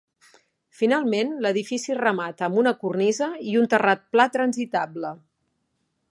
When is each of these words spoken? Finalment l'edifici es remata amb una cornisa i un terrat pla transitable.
Finalment 0.77 1.33
l'edifici 1.45 1.93
es 1.95 1.99
remata 1.99 2.47
amb 2.47 2.59
una 2.61 2.73
cornisa 2.85 3.27
i 3.51 3.53
un 3.63 3.69
terrat 3.75 4.01
pla 4.17 4.25
transitable. 4.39 5.13